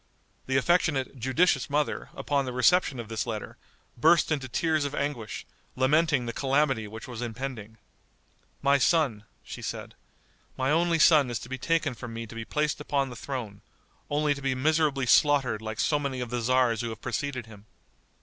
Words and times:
The 0.47 0.57
affectionate, 0.57 1.19
judicious 1.19 1.69
mother, 1.69 2.09
upon 2.15 2.45
the 2.45 2.51
reception 2.53 2.99
of 2.99 3.07
this 3.07 3.27
letter, 3.27 3.57
burst 3.95 4.31
into 4.31 4.47
tears 4.49 4.83
of 4.83 4.95
anguish, 4.95 5.45
lamenting 5.75 6.25
the 6.25 6.33
calamity 6.33 6.87
which 6.87 7.07
was 7.07 7.21
impending. 7.21 7.77
"My 8.63 8.79
son," 8.79 9.25
she 9.43 9.61
said, 9.61 9.93
"my 10.57 10.71
only 10.71 10.97
son 10.97 11.29
is 11.29 11.37
to 11.41 11.49
be 11.49 11.59
taken 11.59 11.93
from 11.93 12.15
me 12.15 12.25
to 12.25 12.33
be 12.33 12.45
placed 12.45 12.81
upon 12.81 13.11
the 13.11 13.15
throne, 13.15 13.61
only 14.09 14.33
to 14.33 14.41
be 14.41 14.55
miserably 14.55 15.05
slaughtered 15.05 15.61
like 15.61 15.79
so 15.79 15.99
many 15.99 16.19
of 16.19 16.31
the 16.31 16.39
tzars 16.39 16.81
who 16.81 16.89
have 16.89 17.01
preceded 17.03 17.45
him." 17.45 17.67